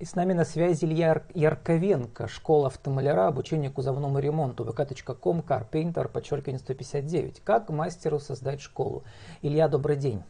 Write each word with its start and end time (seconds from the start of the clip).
И 0.00 0.06
с 0.06 0.14
нами 0.14 0.32
на 0.32 0.46
связи 0.46 0.86
Илья 0.86 1.24
Ярковенко, 1.34 2.26
школа 2.26 2.68
автомаляра, 2.68 3.26
обучение 3.26 3.70
кузовному 3.70 4.18
ремонту, 4.18 4.64
vk.com, 4.64 5.40
carpainter, 5.40 6.08
подчеркивание 6.08 6.58
159. 6.58 7.42
Как 7.44 7.68
мастеру 7.68 8.18
создать 8.18 8.62
школу? 8.62 9.04
Илья, 9.42 9.68
добрый 9.68 9.96
день. 9.96 10.22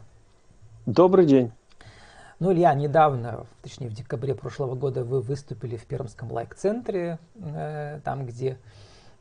Добрый 0.87 1.25
день. 1.25 1.53
Ну, 2.41 2.53
Илья, 2.53 2.75
недавно, 2.75 3.46
точнее 3.62 3.88
в 3.91 3.93
декабре 3.93 4.35
прошлого 4.35 4.75
года 4.75 5.04
вы 5.04 5.20
выступили 5.20 5.77
в 5.77 5.87
Пермском 5.87 6.32
лайк-центре, 6.32 7.21
э, 7.37 8.00
там, 8.02 8.27
где 8.27 8.59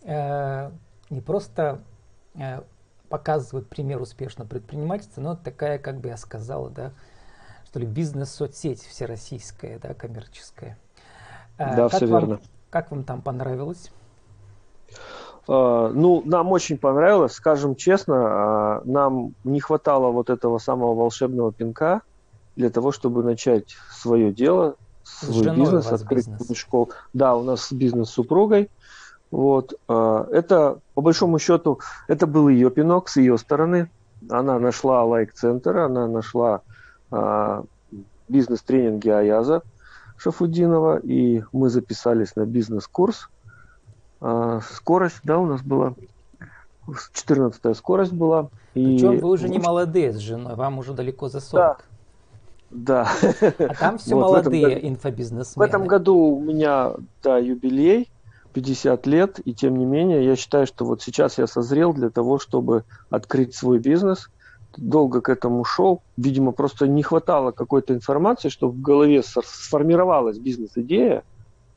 э, 0.02 0.72
не 1.12 1.22
просто 1.22 1.84
э, 2.34 2.64
показывают 3.08 3.70
пример 3.70 4.02
успешного 4.02 4.48
предпринимательства, 4.48 5.22
но 5.22 5.36
такая, 5.36 5.78
как 5.78 6.00
бы 6.00 6.08
я 6.08 6.18
сказал, 6.18 6.72
да, 6.72 6.92
что 7.70 7.80
ли, 7.80 7.86
бизнес-соцсеть 7.86 8.82
всероссийская, 8.82 9.78
да, 9.78 9.94
коммерческая. 9.94 10.76
А, 11.60 11.76
да, 11.76 11.90
как 11.90 11.98
все 11.98 12.08
вам, 12.08 12.20
верно. 12.20 12.40
Как 12.72 12.90
вам 12.90 13.04
там 13.04 13.22
понравилось? 13.22 13.92
Uh, 15.48 15.92
ну, 15.94 16.24
нам 16.26 16.52
очень 16.52 16.80
понравилось, 16.80 17.34
скажем 17.34 17.76
честно, 17.76 18.14
uh, 18.14 18.82
нам 18.86 19.36
не 19.44 19.60
хватало 19.60 20.10
вот 20.10 20.32
этого 20.32 20.58
самого 20.58 20.96
волшебного 20.96 21.54
пинка 21.54 22.02
для 22.56 22.72
того, 22.72 22.92
чтобы 22.92 23.24
начать 23.24 23.76
свое 23.92 24.34
дело, 24.34 24.76
свой 25.04 25.56
бизнес, 25.56 25.92
открыть 25.92 26.28
бизнес. 26.28 26.58
школу. 26.58 26.90
Да, 27.14 27.36
у 27.36 27.44
нас 27.44 27.72
бизнес 27.72 28.10
с 28.10 28.14
супругой. 28.14 28.72
Вот. 29.30 29.76
Uh, 29.88 30.28
это, 30.32 30.80
по 30.96 31.02
большому 31.02 31.38
счету, 31.38 31.80
это 32.08 32.26
был 32.26 32.50
ее 32.50 32.72
пинок 32.72 33.10
с 33.10 33.18
ее 33.18 33.38
стороны. 33.38 33.92
Она 34.28 34.58
нашла 34.58 35.04
лайк-центр, 35.04 35.78
она 35.78 36.08
нашла 36.08 36.62
а, 37.12 37.64
бизнес-тренинге 38.28 39.16
Аяза 39.16 39.64
Шафудинова, 40.18 41.00
и 41.00 41.44
мы 41.52 41.70
записались 41.70 42.36
на 42.36 42.46
бизнес-курс. 42.46 43.30
А, 44.22 44.60
скорость, 44.62 45.22
да, 45.24 45.40
у 45.40 45.46
нас 45.46 45.62
была 45.62 45.96
14 47.14 47.76
скорость 47.76 48.14
была. 48.14 48.50
Причем 48.74 49.14
и... 49.14 49.18
вы 49.18 49.30
уже 49.30 49.50
не 49.50 49.60
молодые 49.60 50.14
с 50.14 50.18
женой, 50.18 50.56
вам 50.56 50.80
уже 50.80 50.94
далеко 50.94 51.30
за 51.30 51.40
40. 51.40 51.86
Да. 52.70 53.10
А 53.58 53.74
там 53.76 53.98
все 53.98 54.16
вот 54.16 54.22
молодые 54.22 54.66
в 54.66 54.70
этом, 54.70 54.90
инфобизнесмены. 54.90 55.66
В 55.66 55.68
этом 55.68 55.88
году 55.88 56.16
у 56.18 56.40
меня, 56.40 56.94
да, 57.24 57.38
юбилей, 57.38 58.12
50 58.54 59.08
лет, 59.08 59.40
и 59.44 59.54
тем 59.54 59.78
не 59.78 59.86
менее 59.86 60.24
я 60.26 60.36
считаю, 60.36 60.68
что 60.68 60.86
вот 60.86 61.02
сейчас 61.02 61.38
я 61.38 61.48
созрел 61.48 61.94
для 61.94 62.10
того, 62.10 62.38
чтобы 62.38 62.84
открыть 63.10 63.56
свой 63.56 63.80
бизнес– 63.80 64.30
долго 64.78 65.22
к 65.22 65.30
этому 65.30 65.64
шел. 65.64 66.02
Видимо, 66.18 66.52
просто 66.52 66.88
не 66.88 67.04
хватало 67.04 67.52
какой-то 67.52 67.94
информации, 67.94 68.50
чтобы 68.50 68.74
в 68.74 68.82
голове 68.82 69.24
сформировалась 69.24 70.38
бизнес-идея. 70.38 71.24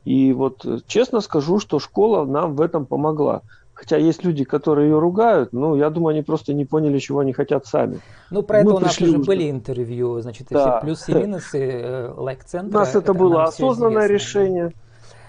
И 0.05 0.33
вот 0.33 0.65
э, 0.65 0.79
честно 0.85 1.21
скажу, 1.21 1.59
что 1.59 1.79
школа 1.79 2.25
нам 2.25 2.55
в 2.55 2.61
этом 2.61 2.85
помогла. 2.85 3.41
Хотя 3.73 3.97
есть 3.97 4.23
люди, 4.23 4.43
которые 4.43 4.89
ее 4.89 4.99
ругают, 4.99 5.51
но 5.51 5.75
я 5.75 5.89
думаю, 5.89 6.13
они 6.13 6.21
просто 6.21 6.53
не 6.53 6.63
поняли, 6.63 6.99
чего 6.99 7.19
они 7.19 7.33
хотят 7.33 7.65
сами. 7.65 7.99
Ну, 8.29 8.43
про 8.43 8.63
Мы 8.63 8.71
это 8.71 8.75
у 8.75 8.79
нас 8.79 9.01
уже 9.01 9.17
были 9.17 9.49
интервью, 9.49 10.21
значит, 10.21 10.47
да. 10.49 10.77
все 10.77 10.85
плюсы 10.85 11.11
и 11.11 11.15
минусы 11.15 11.59
э, 11.59 12.13
лайк-центра. 12.15 12.77
У 12.77 12.79
нас 12.79 12.89
это, 12.89 12.99
это 12.99 13.13
было 13.13 13.43
осознанное 13.45 14.07
решение. 14.07 14.73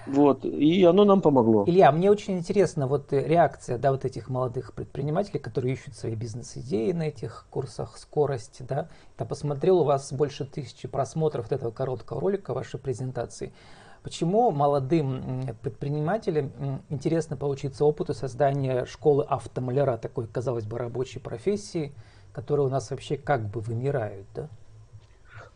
Вот, 0.07 0.45
и 0.45 0.85
оно 0.85 1.05
нам 1.05 1.21
помогло. 1.21 1.65
Илья, 1.67 1.91
мне 1.93 2.11
очень 2.11 2.39
интересна 2.39 2.87
вот 2.87 3.13
реакция, 3.13 3.79
да, 3.79 3.93
вот 3.93 4.05
этих 4.05 4.29
молодых 4.29 4.73
предпринимателей, 4.75 5.41
которые 5.41 5.75
ищут 5.75 5.97
свои 5.97 6.15
бизнес-идеи 6.15 6.93
на 6.93 7.05
этих 7.05 7.47
курсах 7.51 7.97
скорости, 7.97 8.63
да. 8.63 8.89
Я 9.19 9.25
посмотрел, 9.25 9.81
у 9.81 9.85
вас 9.85 10.13
больше 10.13 10.45
тысячи 10.45 10.89
просмотров 10.89 11.51
этого 11.51 11.71
короткого 11.71 12.21
ролика, 12.21 12.55
вашей 12.55 12.79
презентации. 12.79 13.53
Почему 14.03 14.51
молодым 14.51 15.49
предпринимателям 15.63 16.83
интересно 16.91 17.39
поучиться 17.39 17.87
опыту 17.87 18.13
создания 18.13 18.85
школы 18.85 19.25
автомаляра, 19.25 19.97
такой, 19.97 20.27
казалось 20.27 20.67
бы, 20.67 20.77
рабочей 20.77 21.21
профессии, 21.21 21.95
которые 22.33 22.67
у 22.67 22.71
нас 22.71 22.91
вообще 22.91 23.17
как 23.17 23.49
бы 23.49 23.61
вымирают, 23.61 24.27
да? 24.35 24.49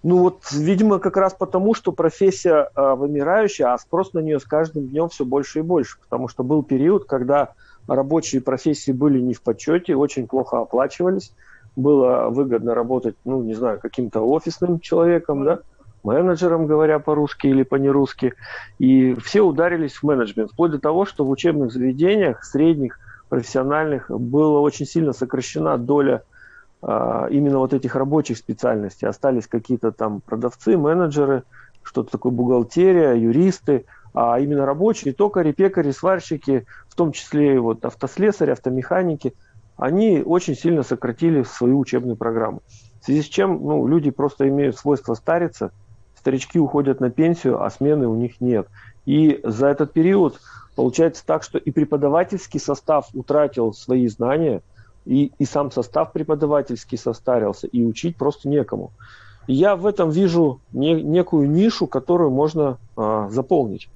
Ну 0.02 0.18
вот, 0.18 0.42
видимо, 0.52 1.00
как 1.00 1.16
раз 1.16 1.34
потому, 1.34 1.74
что 1.74 1.90
профессия 1.90 2.70
э, 2.74 2.94
вымирающая, 2.94 3.72
а 3.72 3.78
спрос 3.78 4.12
на 4.12 4.20
нее 4.20 4.38
с 4.38 4.44
каждым 4.44 4.86
днем 4.86 5.08
все 5.08 5.24
больше 5.24 5.58
и 5.58 5.62
больше. 5.62 5.98
Потому 6.00 6.28
что 6.28 6.44
был 6.44 6.62
период, 6.62 7.04
когда 7.04 7.54
рабочие 7.88 8.40
профессии 8.40 8.92
были 8.92 9.20
не 9.20 9.34
в 9.34 9.42
почете, 9.42 9.96
очень 9.96 10.28
плохо 10.28 10.60
оплачивались. 10.60 11.32
Было 11.74 12.28
выгодно 12.28 12.74
работать, 12.74 13.16
ну, 13.24 13.42
не 13.42 13.54
знаю, 13.54 13.80
каким-то 13.80 14.20
офисным 14.20 14.78
человеком, 14.80 15.44
да, 15.44 15.60
менеджером, 16.04 16.66
говоря 16.66 17.00
по-русски 17.00 17.48
или 17.48 17.64
по-нерусски. 17.64 18.34
И 18.78 19.14
все 19.14 19.42
ударились 19.42 19.94
в 19.94 20.02
менеджмент. 20.04 20.52
Вплоть 20.52 20.70
до 20.70 20.78
того, 20.78 21.06
что 21.06 21.24
в 21.24 21.30
учебных 21.30 21.72
заведениях, 21.72 22.44
средних, 22.44 23.00
профессиональных, 23.28 24.10
была 24.10 24.60
очень 24.60 24.86
сильно 24.86 25.12
сокращена 25.12 25.76
доля 25.76 26.22
именно 26.82 27.58
вот 27.58 27.74
этих 27.74 27.96
рабочих 27.96 28.38
специальностей. 28.38 29.08
Остались 29.08 29.48
какие-то 29.48 29.90
там 29.90 30.20
продавцы, 30.20 30.76
менеджеры, 30.76 31.42
что-то 31.82 32.12
такое 32.12 32.32
бухгалтерия, 32.32 33.14
юристы, 33.14 33.86
а 34.14 34.38
именно 34.38 34.64
рабочие, 34.64 35.14
токари, 35.14 35.52
пекари, 35.52 35.90
сварщики, 35.90 36.66
в 36.88 36.94
том 36.94 37.12
числе 37.12 37.56
и 37.56 37.58
вот 37.58 37.84
автослесари, 37.84 38.50
автомеханики, 38.50 39.34
они 39.76 40.22
очень 40.24 40.54
сильно 40.54 40.82
сократили 40.82 41.42
свою 41.42 41.78
учебную 41.78 42.16
программу. 42.16 42.62
В 43.00 43.04
связи 43.04 43.22
с 43.22 43.26
чем 43.26 43.62
ну, 43.62 43.86
люди 43.86 44.10
просто 44.10 44.48
имеют 44.48 44.76
свойство 44.76 45.14
стариться, 45.14 45.72
старички 46.16 46.58
уходят 46.58 47.00
на 47.00 47.10
пенсию, 47.10 47.62
а 47.62 47.70
смены 47.70 48.08
у 48.08 48.16
них 48.16 48.40
нет. 48.40 48.68
И 49.04 49.40
за 49.44 49.68
этот 49.68 49.92
период 49.92 50.40
получается 50.74 51.24
так, 51.24 51.42
что 51.42 51.58
и 51.58 51.70
преподавательский 51.70 52.60
состав 52.60 53.08
утратил 53.14 53.72
свои 53.72 54.06
знания– 54.06 54.62
и, 55.08 55.32
и 55.38 55.44
сам 55.46 55.70
состав 55.70 56.12
преподавательский 56.12 56.98
состарился, 56.98 57.66
и 57.66 57.82
учить 57.82 58.16
просто 58.16 58.48
некому. 58.48 58.92
И 59.46 59.54
я 59.54 59.74
в 59.74 59.86
этом 59.86 60.10
вижу 60.10 60.60
не, 60.72 61.02
некую 61.02 61.50
нишу, 61.50 61.86
которую 61.86 62.30
можно 62.30 62.76
а, 62.94 63.30
заполнить. 63.30 63.88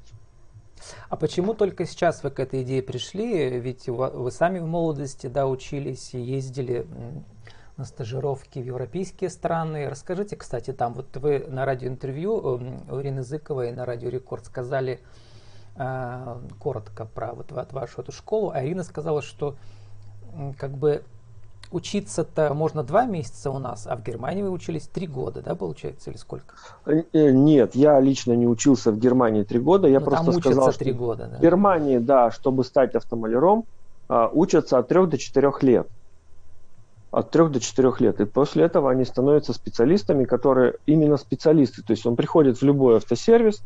А 1.11 1.17
почему 1.17 1.53
только 1.53 1.85
сейчас 1.85 2.25
вы 2.25 2.31
к 2.31 2.41
этой 2.41 2.63
идее 2.63 2.83
пришли? 2.83 3.61
Ведь 3.61 3.89
вы 3.89 4.31
сами 4.31 4.59
в 4.59 4.67
молодости 4.67 5.27
да, 5.27 5.47
учились 5.47 6.15
и 6.15 6.21
ездили 6.21 6.87
на 7.77 7.85
стажировки 7.85 8.59
в 8.59 8.65
европейские 8.65 9.29
страны. 9.29 9.91
Расскажите, 9.91 10.37
кстати, 10.37 10.73
там 10.73 10.95
вот 10.95 11.15
вы 11.19 11.45
на 11.47 11.67
радиоинтервью 11.67 12.33
у 12.33 13.01
Ирины 13.01 13.23
Зыковой 13.23 13.73
на 13.73 13.85
Радио 13.85 14.09
Рекорд 14.09 14.47
сказали 14.47 15.01
э, 15.77 16.41
коротко 16.59 17.05
про 17.05 17.35
вот, 17.35 17.53
вашу 17.53 18.01
эту 18.01 18.13
школу, 18.13 18.51
а 18.51 18.65
Ирина 18.65 18.83
сказала, 18.83 19.21
что 19.21 19.57
как 20.59 20.73
бы 20.73 21.03
учиться-то 21.71 22.53
можно 22.55 22.83
два 22.83 23.07
месяца 23.07 23.51
у 23.51 23.59
нас, 23.59 23.87
а 23.87 23.97
в 23.97 24.03
Германии 24.03 24.43
вы 24.43 24.51
учились 24.51 24.89
три 24.93 25.07
года, 25.07 25.43
да, 25.43 25.55
получается, 25.55 26.11
или 26.11 26.17
сколько? 26.17 26.55
Э, 26.87 27.03
э, 27.13 27.31
нет, 27.31 27.75
я 27.75 27.99
лично 28.01 28.33
не 28.33 28.47
учился 28.47 28.93
в 28.93 28.99
Германии 28.99 29.43
три 29.43 29.59
года, 29.59 29.89
я 29.89 30.01
ну, 30.01 30.07
просто 30.07 30.33
сказал, 30.33 30.73
что 30.73 30.93
года, 30.93 31.29
да? 31.31 31.39
в 31.39 31.41
Германии, 31.41 31.99
да, 31.99 32.31
чтобы 32.31 32.65
стать 32.65 32.95
автомаляром, 32.95 33.65
а, 34.09 34.29
учатся 34.33 34.79
от 34.79 34.89
трех 34.89 35.09
до 35.09 35.19
четырех 35.19 35.63
лет. 35.63 35.89
От 37.11 37.31
трех 37.31 37.51
до 37.51 37.61
четырех 37.61 38.01
лет. 38.01 38.21
И 38.21 38.25
после 38.25 38.65
этого 38.65 38.91
они 38.91 39.05
становятся 39.05 39.53
специалистами, 39.53 40.25
которые 40.25 40.75
именно 40.87 41.17
специалисты. 41.17 41.83
То 41.83 41.93
есть 41.93 42.07
он 42.07 42.17
приходит 42.17 42.59
в 42.59 42.63
любой 42.63 42.97
автосервис, 42.97 43.63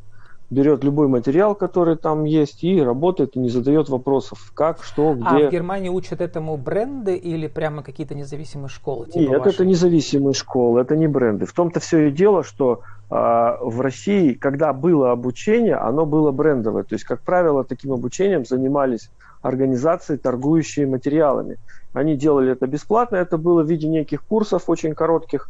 берет 0.51 0.85
любой 0.85 1.09
материал, 1.09 1.55
который 1.55 1.97
там 1.97 2.25
есть, 2.25 2.63
и 2.63 2.81
работает, 2.81 3.37
и 3.37 3.39
не 3.39 3.49
задает 3.49 3.89
вопросов, 3.89 4.53
как, 4.55 4.83
что, 4.83 5.15
где. 5.15 5.25
А 5.25 5.49
в 5.49 5.51
Германии 5.51 5.89
учат 5.89 6.21
этому 6.21 6.57
бренды 6.57 7.17
или 7.17 7.49
прямо 7.49 7.83
какие-то 7.83 8.15
независимые 8.15 8.69
школы? 8.69 9.07
Типа 9.07 9.19
Нет, 9.19 9.39
вашей? 9.41 9.55
это 9.55 9.65
независимые 9.65 10.35
школы, 10.35 10.81
это 10.81 10.97
не 10.97 11.09
бренды. 11.09 11.47
В 11.47 11.53
том-то 11.53 11.81
все 11.81 12.09
и 12.09 12.11
дело, 12.13 12.45
что 12.45 12.83
а, 13.11 13.59
в 13.61 13.81
России, 13.81 14.35
когда 14.35 14.73
было 14.73 15.13
обучение, 15.13 15.77
оно 15.77 16.07
было 16.07 16.31
брендовое. 16.31 16.85
То 16.85 16.95
есть, 16.95 17.05
как 17.05 17.21
правило, 17.21 17.65
таким 17.65 17.93
обучением 17.93 18.45
занимались 18.45 19.11
организации, 19.43 20.17
торгующие 20.17 20.87
материалами. 20.87 21.59
Они 21.93 22.17
делали 22.17 22.53
это 22.53 22.67
бесплатно, 22.67 23.17
это 23.17 23.39
было 23.39 23.63
в 23.63 23.71
виде 23.71 23.89
неких 23.89 24.23
курсов 24.23 24.69
очень 24.69 24.95
коротких, 24.95 25.49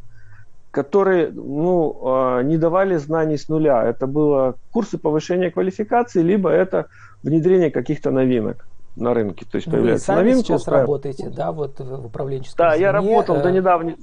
которые 0.76 1.30
ну, 1.32 2.00
а, 2.04 2.42
не 2.42 2.58
давали 2.58 2.96
знаний 2.96 3.38
с 3.38 3.48
нуля. 3.48 3.82
Это 3.82 4.06
было 4.06 4.56
курсы 4.72 4.98
повышения 4.98 5.50
квалификации, 5.50 6.20
либо 6.20 6.50
это 6.50 6.88
внедрение 7.22 7.70
каких-то 7.70 8.10
новинок 8.10 8.66
на 8.94 9.14
рынке. 9.14 9.46
То 9.50 9.56
есть 9.56 9.70
появляется 9.70 10.12
Вы 10.12 10.16
сами 10.16 10.28
новинка, 10.28 10.44
сейчас 10.44 10.60
устраивает... 10.60 10.86
работаете, 10.86 11.30
да, 11.30 11.52
вот 11.52 11.80
в 11.80 12.04
управленческом 12.04 12.56
Да, 12.58 12.70
звене. 12.72 12.82
я 12.82 12.92
работал 12.92 13.36
до, 13.40 13.48
э, 13.48 13.52
недавнего, 13.52 13.96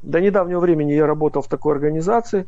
до 0.00 0.20
недавнего 0.22 0.60
времени, 0.60 0.92
я 0.92 1.06
работал 1.06 1.42
в 1.42 1.48
такой 1.48 1.74
организации. 1.74 2.46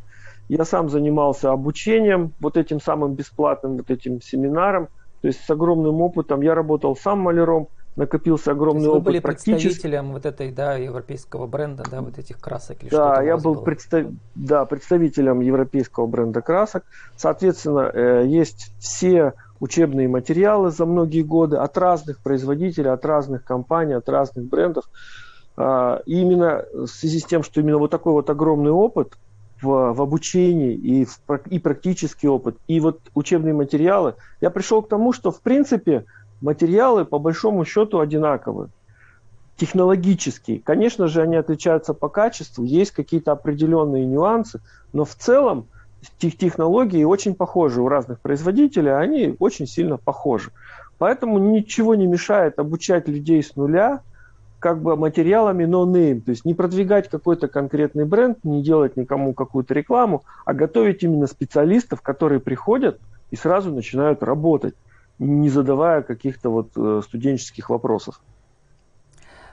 Я 0.49 0.65
сам 0.65 0.89
занимался 0.89 1.51
обучением, 1.51 2.33
вот 2.39 2.57
этим 2.57 2.81
самым 2.81 3.13
бесплатным, 3.13 3.77
вот 3.77 3.91
этим 3.91 4.23
семинаром. 4.23 4.87
То 5.21 5.27
есть 5.27 5.45
с 5.45 5.49
огромным 5.51 6.01
опытом. 6.01 6.41
Я 6.41 6.55
работал 6.55 6.95
сам 6.95 7.19
маляром, 7.19 7.67
накопился 7.97 8.51
огромный 8.51 8.83
То 8.83 8.85
есть 8.85 8.91
вы 8.91 8.97
опыт. 8.97 9.05
были 9.05 9.19
представителем 9.19 10.13
вот 10.13 10.25
этой, 10.25 10.51
да, 10.51 10.75
европейского 10.75 11.47
бренда, 11.47 11.83
да, 11.89 12.01
вот 12.01 12.17
этих 12.17 12.39
красок 12.39 12.83
или 12.83 12.89
Да, 12.89 13.21
я 13.23 13.37
был 13.37 13.55
представ... 13.55 14.05
да, 14.35 14.65
представителем 14.65 15.41
европейского 15.41 16.05
бренда 16.05 16.41
красок. 16.41 16.83
Соответственно, 17.17 17.91
э, 17.91 18.25
есть 18.27 18.71
все 18.79 19.33
учебные 19.59 20.07
материалы 20.07 20.69
за 20.69 20.85
многие 20.85 21.23
годы 21.23 21.57
от 21.57 21.75
разных 21.77 22.19
производителей, 22.19 22.91
от 22.91 23.03
разных 23.03 23.43
компаний, 23.43 23.93
от 23.93 24.07
разных 24.07 24.45
брендов. 24.45 24.85
А, 25.57 26.01
и 26.05 26.21
именно 26.21 26.65
в 26.71 26.87
связи 26.87 27.19
с 27.19 27.25
тем, 27.25 27.41
что 27.41 27.61
именно 27.61 27.79
вот 27.79 27.89
такой 27.89 28.13
вот 28.13 28.29
огромный 28.29 28.71
опыт 28.71 29.17
в, 29.59 29.93
в 29.93 30.01
обучении 30.03 30.75
и, 30.75 31.05
в, 31.05 31.19
и 31.49 31.57
практический 31.57 32.27
опыт, 32.27 32.57
и 32.67 32.79
вот 32.79 32.99
учебные 33.15 33.55
материалы, 33.55 34.13
я 34.39 34.51
пришел 34.51 34.83
к 34.83 34.87
тому, 34.87 35.13
что 35.13 35.31
в 35.31 35.41
принципе 35.41 36.05
материалы 36.41 37.05
по 37.05 37.19
большому 37.19 37.65
счету 37.65 37.99
одинаковы. 37.99 38.69
Технологические. 39.57 40.59
Конечно 40.59 41.07
же, 41.07 41.21
они 41.21 41.35
отличаются 41.35 41.93
по 41.93 42.09
качеству, 42.09 42.63
есть 42.63 42.91
какие-то 42.91 43.31
определенные 43.31 44.05
нюансы, 44.05 44.61
но 44.93 45.03
в 45.03 45.15
целом 45.15 45.67
технологии 46.19 47.03
очень 47.03 47.33
похожи 47.33 47.81
у 47.81 47.87
разных 47.87 48.19
производителей, 48.19 48.95
они 48.95 49.35
очень 49.39 49.65
сильно 49.65 49.97
похожи. 49.97 50.51
Поэтому 50.99 51.39
ничего 51.39 51.95
не 51.95 52.07
мешает 52.07 52.59
обучать 52.59 53.07
людей 53.07 53.41
с 53.41 53.55
нуля, 53.55 54.01
как 54.59 54.81
бы 54.81 54.95
материалами 54.95 55.65
no-name, 55.65 56.21
то 56.21 56.31
есть 56.31 56.45
не 56.45 56.53
продвигать 56.53 57.09
какой-то 57.09 57.47
конкретный 57.47 58.05
бренд, 58.05 58.43
не 58.43 58.63
делать 58.63 58.97
никому 58.97 59.33
какую-то 59.33 59.73
рекламу, 59.73 60.23
а 60.45 60.53
готовить 60.53 61.03
именно 61.03 61.27
специалистов, 61.27 62.01
которые 62.01 62.39
приходят 62.39 62.99
и 63.29 63.35
сразу 63.35 63.71
начинают 63.71 64.23
работать 64.23 64.73
не 65.19 65.49
задавая 65.49 66.01
каких-то 66.01 66.49
вот 66.49 66.71
э, 66.75 67.01
студенческих 67.03 67.69
вопросов. 67.69 68.21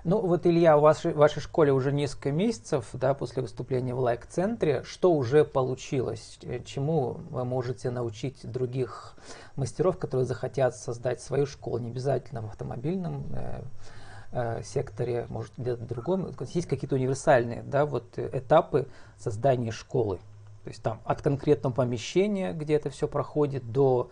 Ну 0.05 0.21
вот, 0.21 0.47
Илья, 0.47 0.77
в 0.77 0.83
вашей 0.83 1.41
школе 1.41 1.73
уже 1.73 1.91
несколько 1.91 2.31
месяцев, 2.31 2.91
да, 2.93 3.15
после 3.15 3.41
выступления 3.41 3.95
в 3.95 4.01
лайк-центре. 4.01 4.83
Что 4.85 5.11
уже 5.11 5.47
получилось? 5.47 6.39
Э, 6.43 6.61
чему 6.63 7.21
вы 7.31 7.47
можете 7.47 7.89
научить 7.89 8.39
других 8.45 9.15
мастеров, 9.57 9.97
которые 9.97 10.27
захотят 10.27 10.77
создать 10.77 11.23
свою 11.23 11.47
школу, 11.47 11.79
не 11.79 11.89
обязательно 11.89 12.43
в 12.43 12.47
автомобильном 12.47 13.25
э, 13.33 13.63
э, 14.33 14.63
секторе, 14.63 15.25
может, 15.31 15.53
где-то 15.57 15.87
другом? 15.87 16.35
Есть 16.53 16.69
какие-то 16.69 16.97
универсальные, 16.97 17.63
да, 17.63 17.87
вот 17.87 18.19
этапы 18.19 18.87
создания 19.17 19.71
школы? 19.71 20.19
То 20.65 20.69
есть 20.69 20.83
там 20.83 21.01
от 21.07 21.23
конкретного 21.23 21.73
помещения, 21.73 22.53
где 22.53 22.75
это 22.75 22.91
все 22.91 23.09
проходит, 23.09 23.73
до 23.73 24.11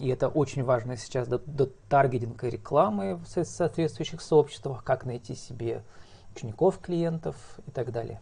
и 0.00 0.08
это 0.08 0.28
очень 0.28 0.64
важно 0.64 0.96
сейчас 0.96 1.28
до, 1.28 1.38
до 1.38 1.66
таргетинга 1.88 2.48
рекламы 2.48 3.16
в 3.16 3.44
соответствующих 3.44 4.22
сообществах, 4.22 4.82
как 4.82 5.04
найти 5.04 5.34
себе 5.34 5.82
учеников, 6.34 6.78
клиентов 6.78 7.36
и 7.66 7.70
так 7.70 7.92
далее. 7.92 8.20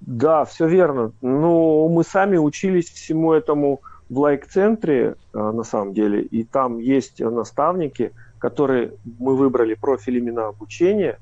Да, 0.00 0.44
все 0.44 0.66
верно. 0.66 1.12
Ну, 1.20 1.88
мы 1.88 2.04
сами 2.04 2.36
учились 2.36 2.88
всему 2.88 3.32
этому 3.32 3.80
в 4.08 4.18
лайк-центре, 4.18 5.16
э, 5.32 5.38
на 5.38 5.62
самом 5.62 5.92
деле, 5.92 6.22
и 6.22 6.44
там 6.44 6.78
есть 6.78 7.20
наставники, 7.20 8.12
которые 8.38 8.94
мы 9.18 9.36
выбрали 9.36 9.74
профиль 9.74 10.18
именно 10.18 10.48
обучения, 10.48 11.18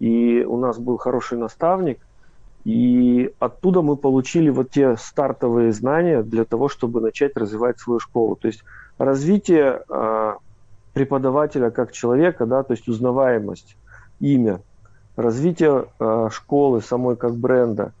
и 0.00 0.44
у 0.44 0.58
нас 0.58 0.78
был 0.78 0.98
хороший 0.98 1.38
наставник, 1.38 2.00
и 2.64 3.32
оттуда 3.38 3.80
мы 3.80 3.96
получили 3.96 4.50
вот 4.50 4.70
те 4.70 4.96
стартовые 4.96 5.72
знания 5.72 6.22
для 6.22 6.44
того, 6.44 6.68
чтобы 6.68 7.00
начать 7.00 7.36
развивать 7.36 7.78
свою 7.78 8.00
школу. 8.00 8.34
То 8.34 8.48
есть 8.48 8.64
развитие 8.98 9.82
э, 9.88 10.34
преподавателя 10.92 11.70
как 11.70 11.92
человека, 11.92 12.46
да, 12.46 12.62
то 12.62 12.72
есть 12.72 12.88
узнаваемость, 12.88 13.76
имя, 14.20 14.60
развитие 15.16 15.86
э, 15.98 16.28
школы 16.32 16.80
самой 16.80 17.16
как 17.16 17.34
бренда, 17.36 17.92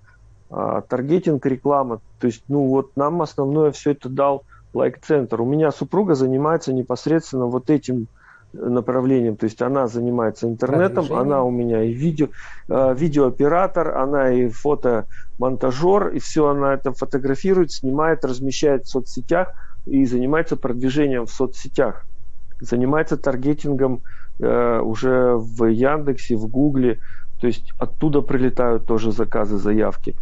э, 0.50 0.82
таргетинг, 0.88 1.44
реклама. 1.46 2.00
То 2.20 2.26
есть, 2.26 2.42
ну 2.48 2.66
вот 2.66 2.96
нам 2.96 3.22
основное 3.22 3.70
все 3.72 3.92
это 3.92 4.08
дал 4.08 4.44
лайк-центр. 4.72 5.40
У 5.40 5.44
меня 5.44 5.72
супруга 5.72 6.14
занимается 6.14 6.72
непосредственно 6.72 7.46
вот 7.46 7.70
этим 7.70 8.08
направлением, 8.52 9.36
то 9.36 9.44
есть 9.44 9.60
она 9.60 9.86
занимается 9.86 10.46
интернетом, 10.46 11.12
она 11.12 11.42
у 11.42 11.50
меня 11.50 11.82
и 11.82 11.92
видео, 11.92 12.28
э, 12.68 12.94
видеооператор, 12.94 13.98
она 13.98 14.32
и 14.32 14.48
фотомонтажер, 14.48 16.08
и 16.08 16.18
все 16.18 16.48
она 16.48 16.74
это 16.74 16.92
фотографирует, 16.92 17.72
снимает, 17.72 18.24
размещает 18.24 18.84
в 18.84 18.88
соцсетях, 18.88 19.52
и 19.86 20.04
занимается 20.04 20.56
продвижением 20.56 21.26
в 21.26 21.30
соцсетях, 21.30 22.04
занимается 22.60 23.16
таргетингом 23.16 24.02
э, 24.38 24.80
уже 24.80 25.36
в 25.36 25.64
Яндексе, 25.66 26.36
в 26.36 26.46
Гугле, 26.48 26.98
то 27.40 27.46
есть 27.46 27.72
оттуда 27.78 28.20
прилетают 28.20 28.86
тоже 28.86 29.12
заказы, 29.12 29.56
заявки. 29.56 30.14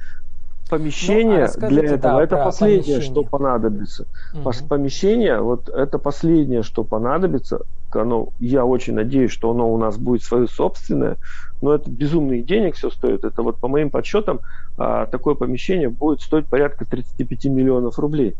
Помещение 0.68 1.48
ну, 1.56 1.66
а 1.66 1.68
для 1.68 1.84
этого 1.84 1.98
да, 1.98 2.22
это 2.22 2.36
последнее, 2.36 3.00
что 3.02 3.22
понадобится. 3.22 4.06
Угу. 4.34 4.50
Помещение, 4.68 5.40
вот 5.40 5.68
это 5.68 5.98
последнее, 5.98 6.62
что 6.62 6.84
понадобится. 6.84 7.60
Оно, 7.92 8.30
я 8.40 8.64
очень 8.64 8.94
надеюсь, 8.94 9.30
что 9.30 9.50
оно 9.50 9.72
у 9.72 9.78
нас 9.78 9.98
будет 9.98 10.24
свое 10.24 10.48
собственное, 10.48 11.18
но 11.62 11.74
это 11.74 11.90
безумные 11.90 12.42
денег 12.42 12.74
все 12.76 12.90
стоит. 12.90 13.24
Это 13.24 13.42
вот 13.42 13.58
по 13.58 13.68
моим 13.68 13.90
подсчетам 13.90 14.40
а, 14.76 15.06
такое 15.06 15.34
помещение 15.34 15.90
будет 15.90 16.22
стоить 16.22 16.46
порядка 16.46 16.86
35 16.86 17.44
миллионов 17.44 17.98
рублей 17.98 18.34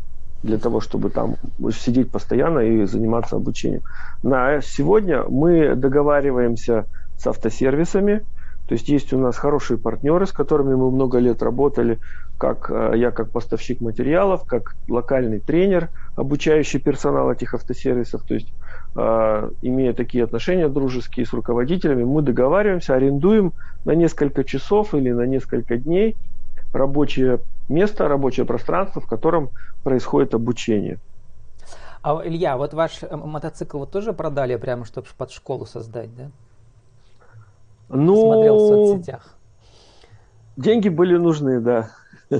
для 0.45 0.57
того, 0.57 0.79
чтобы 0.79 1.09
там 1.09 1.35
сидеть 1.71 2.11
постоянно 2.11 2.59
и 2.59 2.85
заниматься 2.85 3.35
обучением. 3.35 3.81
На 4.23 4.61
сегодня 4.61 5.23
мы 5.23 5.75
договариваемся 5.75 6.85
с 7.17 7.27
автосервисами, 7.27 8.23
то 8.67 8.73
есть 8.73 8.89
есть 8.89 9.13
у 9.13 9.19
нас 9.19 9.37
хорошие 9.37 9.77
партнеры, 9.77 10.25
с 10.25 10.31
которыми 10.31 10.73
мы 10.73 10.89
много 10.89 11.19
лет 11.19 11.43
работали, 11.43 11.99
как 12.37 12.71
э, 12.71 12.93
я 12.95 13.11
как 13.11 13.29
поставщик 13.29 13.79
материалов, 13.79 14.45
как 14.45 14.75
локальный 14.89 15.39
тренер, 15.39 15.89
обучающий 16.15 16.79
персонал 16.79 17.31
этих 17.31 17.53
автосервисов. 17.53 18.23
То 18.23 18.33
есть 18.33 18.51
э, 18.95 19.49
имея 19.61 19.93
такие 19.93 20.23
отношения 20.23 20.67
дружеские 20.67 21.27
с 21.27 21.33
руководителями, 21.33 22.03
мы 22.03 22.23
договариваемся, 22.23 22.95
арендуем 22.95 23.53
на 23.85 23.91
несколько 23.91 24.43
часов 24.43 24.95
или 24.95 25.11
на 25.11 25.27
несколько 25.27 25.77
дней 25.77 26.15
рабочее 26.73 27.39
место, 27.69 28.07
рабочее 28.07 28.45
пространство, 28.45 29.01
в 29.01 29.07
котором 29.07 29.49
происходит 29.83 30.33
обучение. 30.33 30.99
А 32.01 32.21
Илья, 32.23 32.57
вот 32.57 32.73
ваш 32.73 33.01
э, 33.01 33.15
мотоцикл 33.15 33.79
вы 33.79 33.87
тоже 33.87 34.13
продали 34.13 34.55
прямо, 34.57 34.85
чтобы 34.85 35.07
под 35.17 35.31
школу 35.31 35.65
создать, 35.65 36.15
да? 36.15 36.29
Ну, 37.89 38.15
Смотрел 38.15 38.57
в 38.57 38.67
соцсетях. 38.67 39.35
Деньги 40.55 40.89
были 40.89 41.17
нужны, 41.17 41.59
да. 41.59 41.91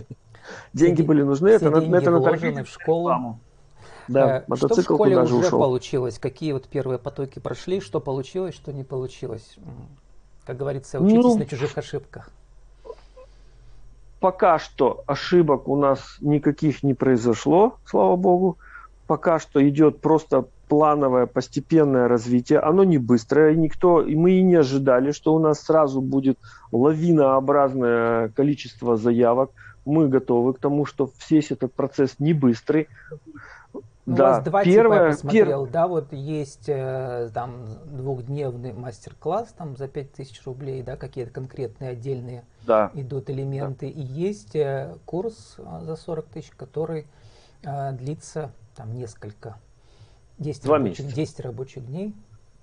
Деньги 0.73 1.01
были 1.01 1.23
нужны, 1.23 1.49
это, 1.49 1.71
деньги 1.71 1.97
это 1.97 2.11
на 2.11 2.63
в 2.63 2.69
школу. 2.69 3.39
Да, 4.07 4.43
мотоцикл 4.47 4.73
что 4.73 4.81
в 4.81 4.95
школе 4.97 5.17
уже 5.17 5.35
ушел. 5.35 5.59
получилось? 5.59 6.19
Какие 6.19 6.51
вот 6.51 6.67
первые 6.67 6.99
потоки 6.99 7.39
прошли? 7.39 7.79
Что 7.79 7.99
получилось, 7.99 8.53
что 8.53 8.71
не 8.71 8.83
получилось? 8.83 9.55
Как 10.45 10.57
говорится, 10.57 10.99
учитесь 10.99 11.23
ну, 11.23 11.37
на 11.39 11.45
чужих 11.47 11.75
ошибках 11.75 12.29
пока 14.19 14.59
что 14.59 15.03
ошибок 15.07 15.67
у 15.67 15.75
нас 15.75 16.17
никаких 16.21 16.83
не 16.83 16.93
произошло, 16.93 17.77
слава 17.85 18.15
богу. 18.15 18.57
Пока 19.07 19.39
что 19.39 19.67
идет 19.67 20.01
просто 20.01 20.45
плановое, 20.67 21.25
постепенное 21.27 22.07
развитие. 22.07 22.59
Оно 22.59 22.83
не 22.83 22.97
быстрое, 22.97 23.55
никто, 23.55 24.01
и 24.01 24.15
мы 24.15 24.31
и 24.31 24.41
не 24.41 24.55
ожидали, 24.55 25.11
что 25.11 25.33
у 25.33 25.39
нас 25.39 25.61
сразу 25.61 26.01
будет 26.01 26.39
лавинообразное 26.71 28.29
количество 28.29 28.97
заявок. 28.97 29.51
Мы 29.85 30.07
готовы 30.07 30.53
к 30.53 30.59
тому, 30.59 30.85
что 30.85 31.11
весь 31.29 31.51
этот 31.51 31.73
процесс 31.73 32.15
не 32.17 32.33
быстрый. 32.33 32.87
Ну, 34.05 34.15
да, 34.15 34.23
у 34.23 34.27
вас 34.27 34.43
два 34.43 34.63
первое, 34.63 34.97
типа 34.97 35.03
я 35.03 35.11
посмотрел, 35.11 35.65
пер... 35.65 35.73
да, 35.73 35.87
вот 35.87 36.13
есть 36.13 36.65
э, 36.69 37.31
там 37.33 37.65
двухдневный 37.85 38.71
мастер-класс 38.71 39.55
там 39.57 39.75
за 39.75 39.87
5000 39.87 40.45
рублей, 40.45 40.83
да, 40.83 40.95
какие-то 40.95 41.31
конкретные 41.31 41.91
отдельные 41.91 42.43
да. 42.67 42.91
идут 42.93 43.31
элементы, 43.31 43.91
да. 43.91 43.99
и 43.99 44.03
есть 44.03 44.55
э, 44.55 44.95
курс 45.05 45.55
э, 45.57 45.79
за 45.81 45.95
40 45.95 46.25
тысяч, 46.27 46.51
который 46.51 47.07
э, 47.63 47.93
длится 47.93 48.51
там 48.75 48.95
несколько, 48.95 49.57
10 50.37 50.63
Два 50.63 50.77
рабочих, 50.77 51.11
10 51.11 51.39
рабочих 51.39 51.87
дней. 51.87 52.13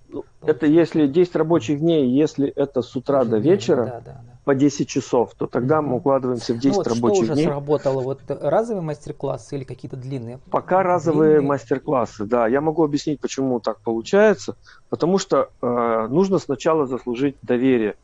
Ну, 0.07 0.23
это 0.43 0.65
если 0.65 1.07
10 1.07 1.35
рабочих 1.35 1.79
дней, 1.79 2.09
если 2.09 2.47
это 2.47 2.81
с 2.81 2.95
утра 2.95 3.25
до 3.25 3.37
вечера, 3.37 3.85
да, 3.85 3.99
да, 3.99 4.21
да 4.27 4.32
по 4.43 4.55
10 4.55 4.87
часов, 4.87 5.33
то 5.37 5.47
тогда 5.47 5.81
мы 5.81 5.97
укладываемся 5.97 6.53
в 6.53 6.57
10 6.57 6.69
ну, 6.69 6.75
вот 6.75 6.87
рабочих 6.87 7.25
что 7.25 7.33
дней. 7.33 7.45
Уже 7.45 7.53
сработало? 7.53 8.01
Вот 8.01 8.21
разовые 8.27 8.83
мастер-классы 8.83 9.55
или 9.55 9.63
какие-то 9.63 9.95
длинные? 9.95 10.39
Пока 10.49 10.83
разовые 10.83 11.39
мастер-классы, 11.41 12.25
да. 12.25 12.47
Я 12.47 12.59
могу 12.59 12.83
объяснить, 12.83 13.21
почему 13.21 13.59
так 13.59 13.79
получается. 13.79 14.57
Потому 14.89 15.17
что 15.17 15.49
э, 15.61 16.07
нужно 16.09 16.39
сначала 16.39 16.85
заслужить 16.85 17.35
доверие. 17.41 17.95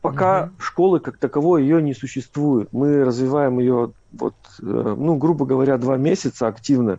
Пока 0.00 0.44
угу. 0.44 0.50
школы 0.58 1.00
как 1.00 1.16
таковой 1.16 1.62
ее 1.62 1.80
не 1.80 1.94
существует. 1.94 2.68
Мы 2.72 3.04
развиваем 3.04 3.60
ее, 3.60 3.92
вот, 4.12 4.34
э, 4.60 4.64
ну, 4.64 5.14
грубо 5.16 5.46
говоря, 5.46 5.78
два 5.78 5.96
месяца 5.96 6.48
активно. 6.48 6.98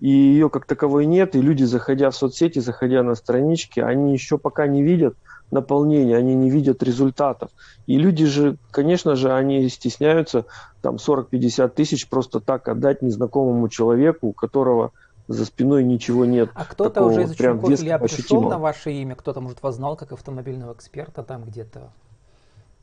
и 0.00 0.10
ее 0.10 0.50
как 0.50 0.66
таковой 0.66 1.06
нет, 1.06 1.34
и 1.34 1.40
люди, 1.40 1.64
заходя 1.64 2.10
в 2.10 2.16
соцсети, 2.16 2.58
заходя 2.58 3.02
на 3.02 3.14
странички, 3.14 3.80
они 3.80 4.12
еще 4.12 4.36
пока 4.36 4.66
не 4.66 4.82
видят 4.82 5.16
наполнения, 5.50 6.16
они 6.16 6.34
не 6.34 6.50
видят 6.50 6.82
результатов. 6.82 7.50
И 7.86 7.98
люди 7.98 8.26
же, 8.26 8.56
конечно 8.70 9.16
же, 9.16 9.32
они 9.32 9.68
стесняются 9.68 10.44
там 10.82 10.96
40-50 10.96 11.68
тысяч 11.70 12.08
просто 12.08 12.40
так 12.40 12.68
отдать 12.68 13.02
незнакомому 13.02 13.68
человеку, 13.68 14.28
у 14.28 14.32
которого 14.32 14.92
за 15.26 15.44
спиной 15.44 15.84
ничего 15.84 16.24
нет. 16.24 16.50
А 16.54 16.64
кто-то 16.64 17.04
уже 17.04 17.22
из 17.24 17.32
учеников 17.32 17.70
Илья 17.70 17.98
пришел 17.98 18.42
на 18.42 18.58
ваше 18.58 18.92
имя, 18.92 19.14
кто-то, 19.14 19.40
может, 19.40 19.62
вас 19.62 19.76
знал 19.76 19.96
как 19.96 20.12
автомобильного 20.12 20.72
эксперта 20.72 21.22
там 21.22 21.44
где-то? 21.44 21.90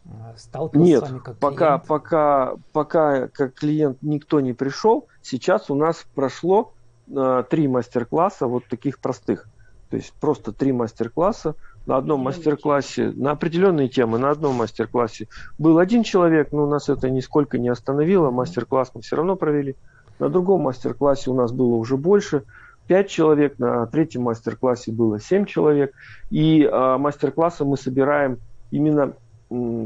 Э, 0.06 0.34
сталкивался 0.38 0.88
Нет, 0.88 1.04
с 1.04 1.10
вами 1.10 1.20
как 1.20 1.38
пока, 1.38 1.68
клиент? 1.68 1.88
пока, 1.88 2.56
пока 2.72 3.28
как 3.30 3.54
клиент 3.56 3.98
никто 4.02 4.40
не 4.40 4.54
пришел. 4.54 5.08
Сейчас 5.22 5.70
у 5.70 5.76
нас 5.76 6.06
прошло 6.14 6.74
э, 7.08 7.44
три 7.50 7.68
мастер-класса 7.68 8.46
вот 8.48 8.66
таких 8.68 9.00
простых. 9.00 9.48
То 9.90 9.98
есть 9.98 10.14
просто 10.14 10.52
три 10.52 10.72
мастер-класса. 10.72 11.56
На 11.86 11.98
одном 11.98 12.22
мастер-классе, 12.22 13.12
на 13.16 13.32
определенные 13.32 13.90
темы, 13.90 14.18
на 14.18 14.32
одном 14.32 14.56
мастер-классе 14.56 15.28
был 15.60 15.78
один 15.78 16.04
человек, 16.04 16.52
но 16.52 16.66
нас 16.66 16.90
это 16.90 17.10
нисколько 17.10 17.60
не 17.60 17.70
остановило. 17.70 18.32
Мастер-класс 18.32 18.92
мы 18.96 19.02
все 19.02 19.16
равно 19.16 19.36
провели. 19.36 19.76
На 20.18 20.30
другом 20.30 20.62
мастер-классе 20.62 21.30
у 21.30 21.36
нас 21.36 21.52
было 21.52 21.76
уже 21.76 21.98
больше. 21.98 22.44
пять 22.88 23.10
человек, 23.10 23.60
на 23.60 23.86
третьем 23.86 24.24
мастер-классе 24.24 24.92
было 24.92 25.20
семь 25.20 25.46
человек. 25.46 25.94
И 26.32 26.64
э, 26.64 26.98
мастер-классы 26.98 27.66
мы 27.66 27.78
собираем 27.78 28.40
именно 28.72 29.14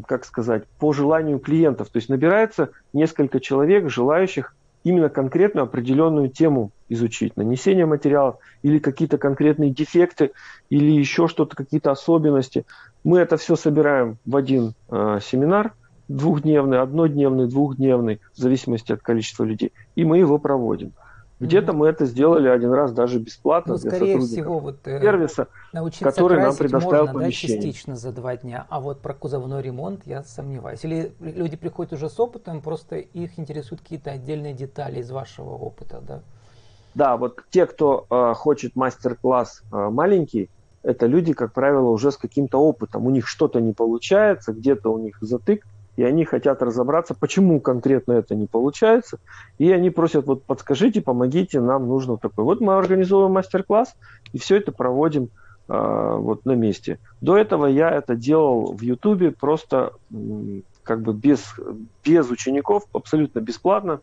как 0.08 0.26
сказать, 0.26 0.64
по 0.80 0.94
желанию 0.94 1.40
клиентов. 1.40 1.90
То 1.90 1.98
есть 1.98 2.10
набирается 2.10 2.70
несколько 2.94 3.40
человек, 3.40 3.90
желающих 3.90 4.56
именно 4.84 5.10
конкретную 5.10 5.64
определенную 5.66 6.30
тему 6.30 6.72
изучить, 6.88 7.36
нанесение 7.38 7.86
материалов 7.86 8.38
или 8.64 8.80
какие-то 8.80 9.18
конкретные 9.18 9.72
дефекты 9.72 10.32
или 10.70 10.92
еще 10.92 11.28
что-то, 11.28 11.56
какие-то 11.56 11.92
особенности. 11.92 12.66
Мы 13.04 13.20
это 13.20 13.38
все 13.38 13.56
собираем 13.56 14.18
в 14.26 14.36
один 14.36 14.74
э, 14.90 15.20
семинар, 15.22 15.74
двухдневный, 16.08 16.82
однодневный, 16.82 17.48
двухдневный, 17.48 18.20
в 18.34 18.38
зависимости 18.38 18.92
от 18.92 19.02
количества 19.02 19.44
людей, 19.44 19.72
и 19.96 20.04
мы 20.04 20.18
его 20.18 20.40
проводим. 20.40 20.94
Где-то 21.40 21.72
мы 21.72 21.88
это 21.88 22.06
сделали 22.06 22.50
один 22.50 22.72
раз 22.72 22.92
даже 22.92 23.18
бесплатно 23.20 23.76
ну, 23.76 23.80
для 23.80 23.92
скорее 23.92 24.20
всего, 24.20 24.60
вот, 24.60 24.86
э, 24.86 25.00
сервиса, 25.00 25.48
который 26.02 26.42
нам 26.42 26.56
предоставил 26.56 27.06
можно, 27.06 27.22
помещение. 27.22 27.58
Да, 27.58 27.64
частично 27.64 27.96
за 27.96 28.12
два 28.12 28.36
дня, 28.36 28.66
а 28.70 28.82
вот 28.82 29.02
про 29.02 29.14
кузовной 29.14 29.62
ремонт 29.62 30.02
я 30.06 30.24
сомневаюсь. 30.24 30.84
Или 30.84 31.14
люди 31.22 31.56
приходят 31.56 31.94
уже 31.94 32.10
с 32.10 32.20
опытом, 32.20 32.62
просто 32.62 32.98
их 32.98 33.40
интересуют 33.40 33.82
какие-то 33.82 34.12
отдельные 34.12 34.54
детали 34.54 35.00
из 35.00 35.12
вашего 35.12 35.52
опыта, 35.52 36.02
да? 36.06 36.22
Да, 36.94 37.16
вот 37.16 37.44
те, 37.50 37.66
кто 37.66 38.06
э, 38.10 38.34
хочет 38.36 38.76
мастер-класс 38.76 39.62
э, 39.72 39.90
маленький, 39.90 40.50
это 40.84 41.06
люди, 41.06 41.32
как 41.34 41.54
правило, 41.54 41.90
уже 41.90 42.12
с 42.12 42.18
каким-то 42.18 42.58
опытом. 42.58 43.06
У 43.06 43.10
них 43.12 43.28
что-то 43.28 43.62
не 43.62 43.74
получается, 43.74 44.52
где-то 44.52 44.92
у 44.92 44.98
них 44.98 45.18
затык, 45.22 45.66
и 46.00 46.04
они 46.04 46.24
хотят 46.24 46.64
разобраться, 46.64 47.14
почему 47.14 47.60
конкретно 47.60 48.14
это 48.14 48.34
не 48.34 48.48
получается, 48.48 49.20
и 49.58 49.70
они 49.70 49.90
просят, 49.90 50.28
вот 50.28 50.46
подскажите, 50.46 51.02
помогите, 51.02 51.60
нам 51.60 51.90
нужно 51.90 52.16
такое. 52.16 52.46
Вот 52.46 52.62
мы 52.62 52.78
организовываем 52.78 53.34
мастер-класс, 53.34 53.98
и 54.32 54.40
все 54.40 54.56
это 54.56 54.72
проводим 54.72 55.28
э, 55.68 56.16
вот 56.18 56.46
на 56.46 56.54
месте. 56.54 57.00
До 57.20 57.36
этого 57.36 57.66
я 57.66 57.92
это 57.92 58.16
делал 58.16 58.72
в 58.72 58.82
Ютубе 58.82 59.32
просто 59.32 59.92
как 60.84 61.02
бы 61.02 61.12
без, 61.12 61.44
без 62.06 62.30
учеников, 62.30 62.86
абсолютно 62.94 63.42
бесплатно. 63.42 64.00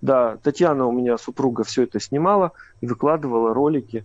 Да, 0.00 0.36
Татьяна 0.44 0.86
у 0.86 0.92
меня, 0.92 1.18
супруга, 1.18 1.64
все 1.64 1.82
это 1.82 1.98
снимала 1.98 2.52
и 2.80 2.86
выкладывала 2.86 3.52
ролики 3.52 4.04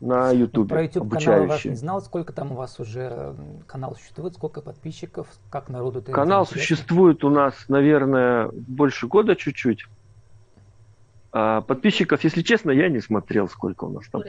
на 0.00 0.30
YouTube. 0.30 0.68
Про 0.68 0.82
YouTube 0.82 1.10
канал 1.10 1.46
ваш 1.46 1.64
не 1.64 1.74
знал, 1.74 2.00
сколько 2.00 2.32
там 2.32 2.52
у 2.52 2.54
вас 2.54 2.80
уже 2.80 3.34
канал 3.66 3.94
существует, 3.96 4.34
сколько 4.34 4.62
подписчиков, 4.62 5.28
как 5.50 5.68
народу 5.68 6.00
это 6.00 6.12
Канал 6.12 6.42
интересно? 6.42 6.60
существует 6.60 7.24
у 7.24 7.30
нас, 7.30 7.54
наверное, 7.68 8.50
больше 8.52 9.06
года 9.06 9.36
чуть-чуть. 9.36 9.86
А 11.32 11.60
подписчиков, 11.60 12.24
если 12.24 12.42
честно, 12.42 12.70
я 12.70 12.88
не 12.88 13.00
смотрел, 13.00 13.48
сколько 13.48 13.84
у 13.84 13.90
нас 13.90 14.08
там. 14.08 14.22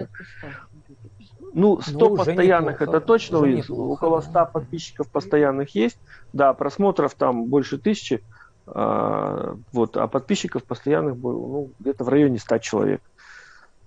Ну, 1.53 1.81
100 1.81 1.99
ну, 1.99 2.15
постоянных 2.15 2.79
неплохо, 2.79 2.97
это 2.97 3.05
точно, 3.05 3.45
неплохо, 3.45 4.05
около 4.05 4.21
100 4.21 4.31
да. 4.31 4.45
подписчиков 4.45 5.07
постоянных 5.09 5.75
есть. 5.75 5.97
Да, 6.31 6.53
просмотров 6.53 7.13
там 7.15 7.45
больше 7.47 7.77
тысячи. 7.77 8.23
А, 8.67 9.57
вот, 9.73 9.97
а 9.97 10.07
подписчиков 10.07 10.63
постоянных 10.63 11.17
было 11.17 11.33
ну, 11.33 11.71
где-то 11.79 12.03
в 12.03 12.09
районе 12.09 12.37
100 12.39 12.57
человек. 12.59 13.01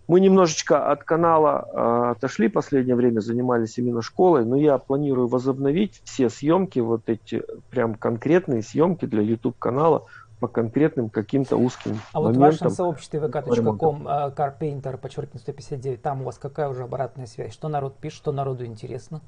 Мы 0.06 0.20
немножечко 0.20 0.90
от 0.90 1.02
канала 1.04 1.66
э, 1.72 2.10
отошли 2.10 2.48
последнее 2.48 2.94
время, 2.94 3.20
занимались 3.20 3.78
именно 3.78 4.02
школой, 4.02 4.44
но 4.44 4.54
я 4.56 4.76
планирую 4.76 5.28
возобновить 5.28 6.02
все 6.04 6.28
съемки, 6.28 6.78
вот 6.78 7.08
эти 7.08 7.42
прям 7.70 7.94
конкретные 7.94 8.62
съемки 8.62 9.06
для 9.06 9.22
YouTube 9.22 9.58
канала 9.58 10.04
по 10.40 10.48
конкретным 10.48 11.08
каким-то 11.08 11.56
узким 11.56 11.98
А 12.12 12.20
вот 12.20 12.36
в 12.36 12.38
вашем 12.38 12.68
сообществе 12.68 13.18
vk.com 13.18 14.06
uh, 14.06 14.34
carpainter, 14.34 14.98
подчеркивание 14.98 15.40
159, 15.40 16.02
там 16.02 16.20
у 16.20 16.24
вас 16.24 16.36
какая 16.36 16.68
уже 16.68 16.82
обратная 16.82 17.26
связь? 17.26 17.54
Что 17.54 17.68
народ 17.68 17.96
пишет, 17.96 18.18
что 18.18 18.32
народу 18.32 18.66
интересно? 18.66 19.22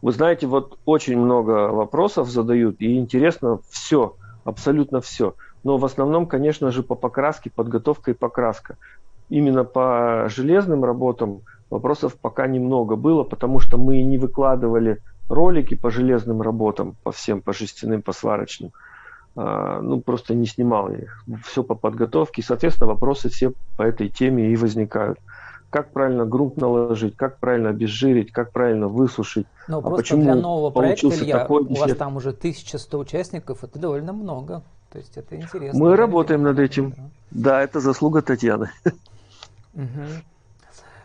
Вы 0.00 0.12
знаете, 0.12 0.46
вот 0.46 0.78
очень 0.84 1.18
много 1.18 1.72
вопросов 1.72 2.28
задают, 2.28 2.76
и 2.80 2.98
интересно 2.98 3.58
все, 3.68 4.14
абсолютно 4.44 5.00
все 5.00 5.34
но 5.66 5.78
в 5.78 5.84
основном, 5.84 6.26
конечно 6.26 6.70
же, 6.70 6.84
по 6.84 6.94
покраске, 6.94 7.50
подготовка 7.50 8.12
и 8.12 8.14
покраска. 8.14 8.76
Именно 9.30 9.64
по 9.64 10.28
железным 10.28 10.84
работам 10.84 11.40
вопросов 11.70 12.14
пока 12.14 12.46
немного 12.46 12.94
было, 12.94 13.24
потому 13.24 13.58
что 13.58 13.76
мы 13.76 14.00
не 14.02 14.16
выкладывали 14.16 14.98
ролики 15.28 15.74
по 15.74 15.90
железным 15.90 16.40
работам, 16.40 16.94
по 17.02 17.10
всем, 17.10 17.42
по 17.42 17.52
жестяным, 17.52 18.02
по 18.02 18.12
сварочным. 18.12 18.70
А, 19.34 19.80
ну, 19.80 20.00
просто 20.00 20.36
не 20.36 20.46
снимал 20.46 20.88
я 20.92 20.98
их. 20.98 21.24
Все 21.44 21.64
по 21.64 21.74
подготовке. 21.74 22.42
И, 22.42 22.44
соответственно, 22.44 22.92
вопросы 22.92 23.28
все 23.28 23.52
по 23.76 23.82
этой 23.82 24.08
теме 24.08 24.52
и 24.52 24.56
возникают. 24.56 25.18
Как 25.70 25.90
правильно 25.90 26.24
грунт 26.24 26.58
наложить, 26.58 27.16
как 27.16 27.40
правильно 27.40 27.70
обезжирить, 27.70 28.30
как 28.30 28.52
правильно 28.52 28.86
высушить. 28.86 29.48
Но 29.66 29.78
а 29.78 29.82
просто 29.82 29.96
почему 29.96 30.22
для 30.22 30.36
нового 30.36 30.70
проекта, 30.70 31.08
Илья, 31.08 31.40
такой 31.40 31.64
у 31.64 31.74
вас 31.74 31.92
там 31.96 32.14
уже 32.14 32.28
1100 32.28 32.96
участников, 32.96 33.64
это 33.64 33.80
довольно 33.80 34.12
много. 34.12 34.62
То 34.90 34.98
есть 34.98 35.16
это 35.16 35.36
интересно. 35.36 35.78
Мы 35.78 35.96
работаем 35.96 36.42
над 36.42 36.58
этим. 36.58 36.90
Да. 36.90 37.10
да, 37.30 37.62
это 37.62 37.80
заслуга 37.80 38.22
Татьяны. 38.22 38.70
Угу. 39.74 40.02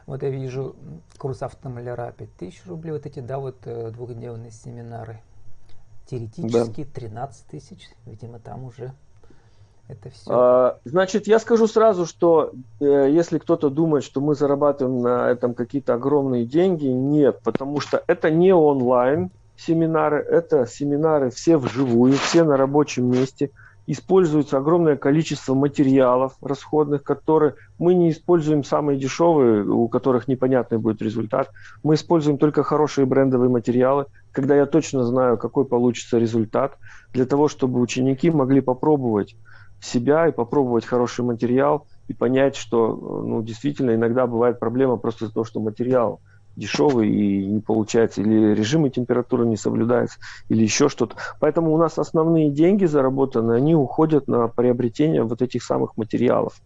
Вот 0.07 0.23
я 0.23 0.29
вижу 0.29 0.75
курс 1.17 1.41
автомаляра 1.41 2.13
5000 2.17 2.65
рублей, 2.65 2.91
вот 2.91 3.05
эти, 3.05 3.19
да, 3.19 3.39
вот 3.39 3.57
э, 3.65 3.91
двухдневные 3.91 4.51
семинары. 4.51 5.21
Теоретически 6.07 6.83
да. 6.83 6.89
13 6.93 7.45
тысяч, 7.47 7.89
видимо, 8.05 8.39
там 8.39 8.65
уже 8.65 8.93
это 9.87 10.09
все. 10.09 10.31
А, 10.31 10.79
значит, 10.85 11.27
я 11.27 11.39
скажу 11.39 11.67
сразу, 11.67 12.05
что 12.05 12.51
э, 12.79 13.09
если 13.11 13.37
кто-то 13.37 13.69
думает, 13.69 14.03
что 14.03 14.21
мы 14.21 14.35
зарабатываем 14.35 15.01
на 15.01 15.29
этом 15.29 15.53
какие-то 15.53 15.93
огромные 15.93 16.45
деньги, 16.45 16.87
нет, 16.87 17.41
потому 17.43 17.79
что 17.79 18.03
это 18.07 18.31
не 18.31 18.53
онлайн 18.53 19.31
семинары, 19.57 20.19
это 20.19 20.65
семинары 20.65 21.29
все 21.29 21.57
вживую, 21.57 22.13
все 22.13 22.43
на 22.43 22.57
рабочем 22.57 23.09
месте 23.09 23.51
используется 23.91 24.57
огромное 24.57 24.95
количество 24.95 25.53
материалов 25.53 26.37
расходных, 26.41 27.03
которые 27.03 27.55
мы 27.77 27.93
не 27.93 28.11
используем 28.11 28.63
самые 28.63 28.97
дешевые, 28.97 29.65
у 29.65 29.89
которых 29.89 30.29
непонятный 30.29 30.77
будет 30.77 31.01
результат. 31.01 31.51
Мы 31.83 31.95
используем 31.95 32.37
только 32.37 32.63
хорошие 32.63 33.05
брендовые 33.05 33.49
материалы, 33.49 34.05
когда 34.31 34.55
я 34.55 34.65
точно 34.65 35.03
знаю, 35.03 35.37
какой 35.37 35.65
получится 35.65 36.19
результат, 36.19 36.77
для 37.11 37.25
того, 37.25 37.49
чтобы 37.49 37.81
ученики 37.81 38.31
могли 38.31 38.61
попробовать 38.61 39.35
себя 39.81 40.27
и 40.27 40.31
попробовать 40.31 40.85
хороший 40.85 41.25
материал 41.25 41.85
и 42.07 42.13
понять, 42.13 42.55
что 42.55 42.95
ну, 42.95 43.41
действительно 43.43 43.93
иногда 43.93 44.25
бывает 44.25 44.57
проблема 44.57 44.95
просто 44.95 45.25
из-за 45.25 45.33
того, 45.33 45.43
что 45.43 45.59
материал– 45.59 46.21
дешевый 46.55 47.09
и 47.09 47.45
не 47.45 47.61
получается, 47.61 48.21
или 48.21 48.53
режимы 48.53 48.89
температуры 48.89 49.45
не 49.45 49.57
соблюдаются, 49.57 50.19
или 50.49 50.63
еще 50.63 50.89
что-то. 50.89 51.15
Поэтому 51.39 51.73
у 51.73 51.77
нас 51.77 51.97
основные 51.97 52.49
деньги 52.49 52.85
заработанные, 52.85 53.57
они 53.57 53.75
уходят 53.75 54.27
на 54.27 54.47
приобретение 54.47 55.23
вот 55.23 55.41
этих 55.41 55.63
самых 55.63 55.97
материалов 55.97 56.61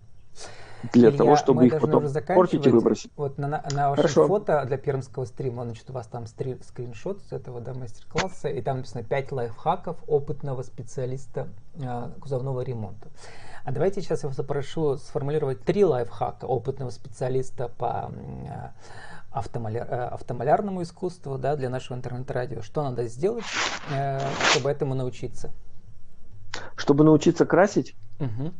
для 0.93 1.09
Илья, 1.09 1.17
того, 1.17 1.35
чтобы 1.35 1.65
их 1.67 1.79
потом 1.79 2.05
портить 2.27 2.65
и 2.65 2.69
выбросить. 2.69 3.11
Вот 3.15 3.37
на, 3.37 3.47
на 3.47 3.89
вашем 3.89 3.95
Хорошо. 3.95 4.27
фото 4.27 4.63
для 4.65 4.77
пермского 4.77 5.25
стрима, 5.25 5.63
значит, 5.63 5.89
у 5.89 5.93
вас 5.93 6.07
там 6.07 6.27
стри, 6.27 6.57
скриншот 6.67 7.21
с 7.29 7.31
этого 7.31 7.61
да, 7.61 7.73
мастер-класса, 7.73 8.49
и 8.49 8.61
там 8.61 8.77
написано 8.77 9.03
5 9.03 9.31
лайфхаков 9.31 9.97
опытного 10.07 10.61
специалиста 10.63 11.47
э, 11.75 12.09
кузовного 12.19 12.61
ремонта. 12.61 13.09
А 13.63 13.71
давайте 13.71 14.01
сейчас 14.01 14.23
я 14.23 14.29
вас 14.29 14.37
попрошу 14.37 14.97
сформулировать 14.97 15.61
три 15.61 15.83
лайфхака 15.83 16.45
опытного 16.45 16.91
специалиста 16.91 17.67
по 17.67 18.11
э, 18.11 18.69
автомаляр, 19.35 19.87
э, 19.89 20.07
автомалярному 20.07 20.81
искусству, 20.81 21.37
да, 21.37 21.55
для 21.55 21.69
нашего 21.69 21.97
интернет-радио. 21.97 22.61
Что 22.61 22.83
надо 22.83 23.05
сделать, 23.07 23.43
э, 23.93 24.19
чтобы 24.51 24.69
этому 24.69 24.95
научиться? 24.95 25.51
Чтобы 26.77 27.03
научиться 27.03 27.45
красить? 27.45 27.95
Угу. 28.19 28.51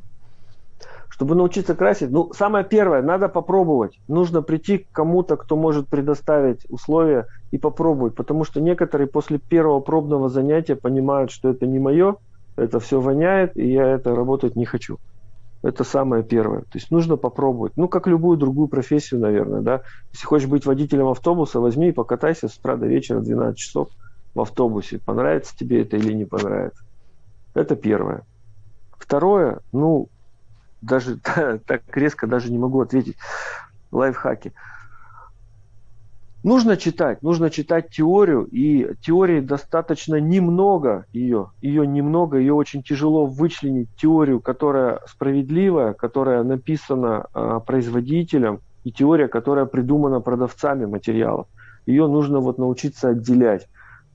Чтобы 1.08 1.36
научиться 1.36 1.76
красить, 1.76 2.12
ну, 2.12 2.34
самое 2.34 2.66
первое, 2.66 3.02
надо 3.02 3.30
попробовать. 3.30 3.98
Нужно 4.10 4.42
прийти 4.42 4.80
к 4.80 4.92
кому-то, 4.92 5.38
кто 5.38 5.56
может 5.56 5.88
предоставить 5.88 6.66
условия 6.70 7.28
и 7.52 7.58
попробовать. 7.58 8.16
Потому 8.16 8.44
что 8.44 8.60
некоторые 8.60 9.08
после 9.08 9.40
первого 9.40 9.80
пробного 9.80 10.28
занятия 10.28 10.76
понимают, 10.76 11.32
что 11.32 11.50
это 11.50 11.66
не 11.66 11.80
мое, 11.80 12.18
это 12.58 12.82
все 12.82 13.00
воняет, 13.00 13.56
и 13.56 13.72
я 13.72 13.88
это 13.88 14.14
работать 14.14 14.58
не 14.58 14.66
хочу. 14.66 14.98
Это 15.64 15.84
самое 15.84 16.24
первое. 16.24 16.62
То 16.62 16.76
есть 16.76 16.92
нужно 16.92 17.18
попробовать. 17.18 17.74
Ну, 17.76 17.88
как 17.88 18.08
любую 18.08 18.38
другую 18.38 18.68
профессию, 18.68 19.20
наверное, 19.20 19.62
да. 19.62 19.82
Если 20.14 20.26
хочешь 20.26 20.48
быть 20.48 20.66
водителем 20.66 21.08
автобуса, 21.08 21.60
возьми 21.60 21.90
и 21.90 21.94
покатайся 21.94 22.48
с 22.48 22.58
утра 22.58 22.76
до 22.76 22.86
вечера 22.86 23.20
12 23.20 23.58
часов 23.58 23.88
в 24.36 24.42
автобусе. 24.42 25.00
Понравится 25.04 25.54
тебе 25.56 25.82
это 25.82 25.98
или 25.98 26.14
не 26.14 26.26
понравится. 26.26 26.84
Это 27.56 27.76
первое. 27.76 28.26
Второе, 28.98 29.62
ну, 29.72 30.10
даже 30.82 31.20
так 31.66 31.84
резко 31.96 32.28
даже 32.28 32.52
не 32.52 32.58
могу 32.58 32.82
ответить. 32.82 33.18
Лайфхаки. 33.92 34.54
Нужно 36.46 36.78
читать, 36.78 37.24
нужно 37.24 37.50
читать 37.50 37.90
теорию, 37.90 38.44
и 38.44 38.94
теории 39.02 39.40
достаточно 39.40 40.18
немного 40.18 41.08
ее, 41.12 41.50
ее 41.60 41.88
немного, 41.88 42.38
ее 42.38 42.54
очень 42.54 42.84
тяжело 42.84 43.26
вычленить 43.26 43.90
теорию, 44.00 44.40
которая 44.40 45.00
справедливая, 45.08 45.94
которая 45.94 46.44
написана 46.44 47.26
э, 47.34 47.60
производителем, 47.66 48.60
и 48.84 48.92
теория, 48.92 49.28
которая 49.28 49.66
придумана 49.66 50.22
продавцами 50.22 50.86
материалов. 50.86 51.48
Ее 51.88 52.06
нужно 52.06 52.42
вот 52.42 52.60
научиться 52.60 53.10
отделять. 53.10 53.68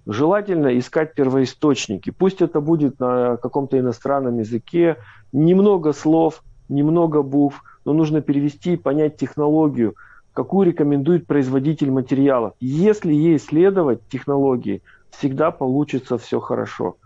Желательно 0.06 0.78
искать 0.78 1.14
первоисточники. 1.14 2.10
Пусть 2.10 2.42
это 2.42 2.60
будет 2.60 3.00
на 3.00 3.38
каком-то 3.38 3.76
иностранном 3.76 4.38
языке, 4.38 4.98
немного 5.32 5.92
слов, 5.92 6.44
немного 6.68 7.22
букв, 7.22 7.60
но 7.84 7.92
нужно 7.92 8.20
перевести 8.20 8.74
и 8.74 8.76
понять 8.76 9.16
технологию– 9.16 9.96
какую 10.32 10.66
рекомендует 10.66 11.26
производитель 11.26 11.90
материала. 11.90 12.54
Если 12.60 13.12
ей 13.12 13.38
следовать 13.38 14.06
технологии, 14.08 14.82
всегда 15.10 15.50
получится 15.50 16.18
все 16.18 16.40
хорошо. 16.40 16.96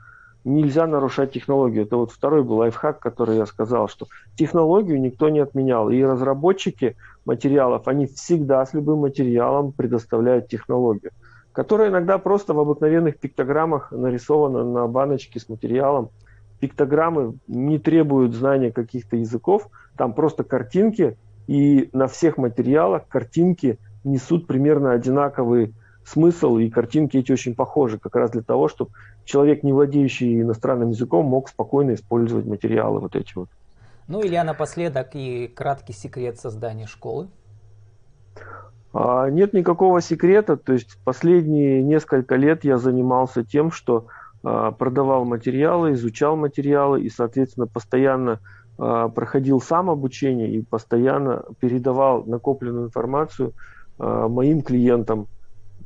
Нельзя 0.44 0.86
нарушать 0.86 1.32
технологию. 1.32 1.84
Это 1.84 1.96
вот 1.96 2.12
второй 2.12 2.42
был 2.42 2.56
лайфхак, 2.56 2.98
который 2.98 3.38
я 3.38 3.46
сказал, 3.46 3.88
что 3.88 4.06
технологию 4.36 5.00
никто 5.00 5.30
не 5.30 5.40
отменял. 5.40 5.88
И 5.88 6.02
разработчики 6.02 6.96
материалов, 7.24 7.88
они 7.88 8.06
всегда 8.06 8.64
с 8.66 8.74
любым 8.74 8.98
материалом 8.98 9.72
предоставляют 9.72 10.48
технологию, 10.48 11.12
которая 11.52 11.88
иногда 11.88 12.18
просто 12.18 12.52
в 12.52 12.60
обыкновенных 12.60 13.18
пиктограммах 13.18 13.90
нарисована 13.90 14.64
на 14.64 14.86
баночке 14.86 15.40
с 15.40 15.48
материалом. 15.48 16.10
Пиктограммы 16.60 17.38
не 17.48 17.78
требуют 17.78 18.34
знания 18.34 18.70
каких-то 18.70 19.16
языков, 19.16 19.68
там 19.96 20.12
просто 20.12 20.44
картинки 20.44 21.16
и 21.46 21.90
на 21.92 22.06
всех 22.06 22.36
материалах 22.38 23.06
картинки 23.08 23.78
несут 24.04 24.46
примерно 24.46 24.92
одинаковый 24.92 25.74
смысл, 26.04 26.58
и 26.58 26.68
картинки 26.70 27.16
эти 27.16 27.32
очень 27.32 27.54
похожи, 27.54 27.98
как 27.98 28.14
раз 28.16 28.30
для 28.30 28.42
того, 28.42 28.68
чтобы 28.68 28.90
человек, 29.24 29.62
не 29.62 29.72
владеющий 29.72 30.42
иностранным 30.42 30.90
языком, 30.90 31.26
мог 31.26 31.48
спокойно 31.48 31.94
использовать 31.94 32.46
материалы 32.46 33.00
вот 33.00 33.16
эти 33.16 33.32
вот. 33.34 33.48
Ну, 34.06 34.22
Илья, 34.22 34.44
напоследок 34.44 35.14
и 35.14 35.48
краткий 35.48 35.94
секрет 35.94 36.38
создания 36.38 36.86
школы. 36.86 37.28
А, 38.92 39.30
нет 39.30 39.54
никакого 39.54 40.00
секрета, 40.02 40.56
то 40.56 40.74
есть 40.74 40.98
последние 41.04 41.82
несколько 41.82 42.36
лет 42.36 42.64
я 42.64 42.76
занимался 42.78 43.42
тем, 43.42 43.70
что 43.70 44.06
а, 44.44 44.72
продавал 44.72 45.24
материалы, 45.24 45.94
изучал 45.94 46.36
материалы 46.36 47.02
и, 47.02 47.08
соответственно, 47.08 47.66
постоянно 47.66 48.40
проходил 48.76 49.60
сам 49.60 49.88
обучение 49.88 50.50
и 50.50 50.62
постоянно 50.62 51.44
передавал 51.60 52.24
накопленную 52.24 52.86
информацию 52.86 53.52
а, 53.98 54.28
моим 54.28 54.62
клиентам, 54.62 55.28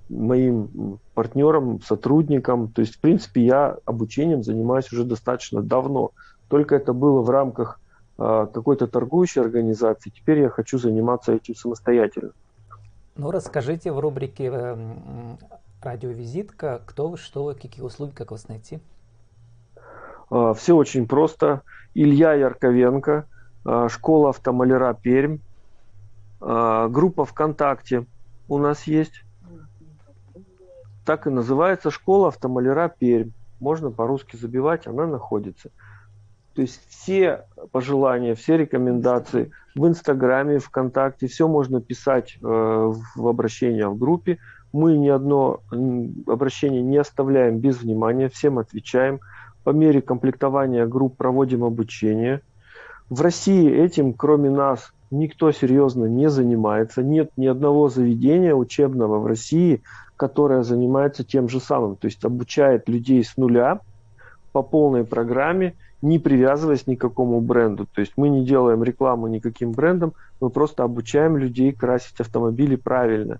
моим 0.08 0.98
партнерам, 1.14 1.80
сотрудникам. 1.82 2.68
То 2.68 2.80
есть, 2.80 2.96
в 2.96 3.00
принципе, 3.00 3.44
я 3.44 3.76
обучением 3.84 4.42
занимаюсь 4.42 4.90
уже 4.92 5.04
достаточно 5.04 5.62
давно. 5.62 6.12
Только 6.48 6.76
это 6.76 6.92
было 6.92 7.20
в 7.20 7.30
рамках 7.30 7.80
а, 8.16 8.46
какой-то 8.46 8.86
торгующей 8.86 9.42
организации. 9.42 10.10
Теперь 10.10 10.40
я 10.40 10.48
хочу 10.48 10.78
заниматься 10.78 11.32
этим 11.32 11.54
самостоятельно. 11.54 12.32
Ну, 13.16 13.30
расскажите 13.32 13.90
в 13.90 13.98
рубрике 13.98 14.48
э, 14.52 14.76
«Радиовизитка», 15.82 16.80
кто 16.86 17.08
вы, 17.08 17.16
что 17.16 17.42
вы, 17.42 17.54
какие 17.54 17.84
услуги, 17.84 18.12
как 18.12 18.30
вас 18.30 18.46
найти? 18.46 18.78
Все 20.30 20.76
очень 20.76 21.06
просто. 21.08 21.62
Илья 21.94 22.34
Ярковенко, 22.34 23.26
а, 23.64 23.88
школа 23.88 24.30
автомаляра 24.30 24.94
Пермь, 24.94 25.38
а, 26.40 26.88
группа 26.88 27.24
ВКонтакте 27.24 28.06
у 28.48 28.58
нас 28.58 28.84
есть. 28.84 29.24
Так 31.04 31.26
и 31.26 31.30
называется 31.30 31.90
школа 31.90 32.28
автомаляра 32.28 32.88
Пермь. 32.88 33.30
Можно 33.60 33.90
по-русски 33.90 34.36
забивать, 34.36 34.86
она 34.86 35.06
находится. 35.06 35.70
То 36.54 36.62
есть 36.62 36.80
все 36.88 37.46
пожелания, 37.72 38.34
все 38.34 38.56
рекомендации 38.56 39.50
в 39.74 39.86
Инстаграме, 39.86 40.58
ВКонтакте, 40.58 41.26
все 41.26 41.46
можно 41.48 41.80
писать 41.80 42.36
э, 42.40 42.44
в 42.44 43.26
обращение 43.26 43.88
в 43.88 43.98
группе. 43.98 44.38
Мы 44.72 44.96
ни 44.96 45.08
одно 45.08 45.60
обращение 46.26 46.82
не 46.82 46.98
оставляем 46.98 47.58
без 47.58 47.80
внимания, 47.80 48.28
всем 48.28 48.58
отвечаем. 48.58 49.20
По 49.68 49.72
мере 49.72 50.00
комплектования 50.00 50.86
групп 50.86 51.18
проводим 51.18 51.62
обучение. 51.62 52.40
В 53.10 53.20
России 53.20 53.70
этим, 53.70 54.14
кроме 54.14 54.48
нас, 54.48 54.94
никто 55.10 55.52
серьезно 55.52 56.06
не 56.06 56.30
занимается. 56.30 57.02
Нет 57.02 57.32
ни 57.36 57.46
одного 57.46 57.90
заведения 57.90 58.54
учебного 58.54 59.18
в 59.18 59.26
России, 59.26 59.82
которое 60.16 60.62
занимается 60.62 61.22
тем 61.22 61.50
же 61.50 61.60
самым. 61.60 61.96
То 61.96 62.06
есть 62.06 62.24
обучает 62.24 62.88
людей 62.88 63.22
с 63.22 63.36
нуля 63.36 63.80
по 64.52 64.62
полной 64.62 65.04
программе, 65.04 65.74
не 66.00 66.18
привязываясь 66.18 66.86
ни 66.86 66.94
к 66.94 67.02
какому 67.02 67.42
бренду. 67.42 67.86
То 67.94 68.00
есть 68.00 68.14
мы 68.16 68.30
не 68.30 68.46
делаем 68.46 68.82
рекламу 68.82 69.26
никаким 69.26 69.72
брендом, 69.72 70.14
мы 70.40 70.48
просто 70.48 70.82
обучаем 70.82 71.36
людей 71.36 71.72
красить 71.72 72.20
автомобили 72.20 72.76
правильно. 72.76 73.38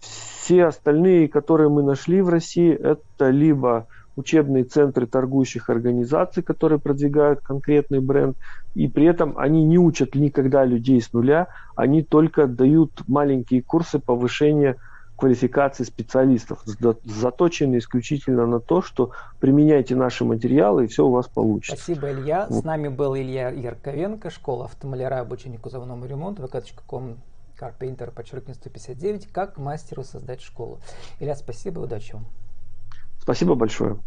Все 0.00 0.64
остальные, 0.64 1.28
которые 1.28 1.68
мы 1.68 1.82
нашли 1.82 2.22
в 2.22 2.30
России, 2.30 2.72
это 2.72 3.28
либо 3.28 3.86
учебные 4.18 4.64
центры 4.64 5.06
торгующих 5.06 5.70
организаций, 5.70 6.42
которые 6.42 6.80
продвигают 6.80 7.40
конкретный 7.40 8.00
бренд, 8.00 8.36
и 8.74 8.88
при 8.88 9.06
этом 9.06 9.38
они 9.38 9.64
не 9.64 9.78
учат 9.78 10.14
никогда 10.16 10.64
людей 10.64 11.00
с 11.00 11.12
нуля, 11.12 11.48
они 11.76 12.02
только 12.02 12.46
дают 12.46 12.90
маленькие 13.06 13.62
курсы 13.62 14.00
повышения 14.00 14.76
квалификации 15.16 15.84
специалистов, 15.84 16.62
заточены 17.04 17.78
исключительно 17.78 18.46
на 18.46 18.60
то, 18.60 18.82
что 18.82 19.10
применяйте 19.40 19.96
наши 19.96 20.24
материалы, 20.24 20.84
и 20.84 20.86
все 20.86 21.06
у 21.06 21.10
вас 21.10 21.26
получится. 21.26 21.76
Спасибо, 21.76 22.10
Илья. 22.12 22.46
Вот. 22.48 22.62
С 22.62 22.64
нами 22.64 22.88
был 22.88 23.16
Илья 23.16 23.50
Ярковенко, 23.50 24.30
школа 24.30 24.66
автомаляра 24.66 25.20
обучения 25.20 25.58
кузовному 25.58 26.06
ремонту, 26.06 26.42
vk.com 26.42 27.16
Carpainter, 27.58 28.12
подчеркивание 28.12 28.54
159, 28.54 29.26
как 29.32 29.58
мастеру 29.58 30.04
создать 30.04 30.40
школу. 30.40 30.78
Илья, 31.18 31.34
спасибо 31.34 31.80
удачи 31.80 32.12
вам. 32.12 32.26
Спасибо 33.28 33.54
большое. 33.56 34.00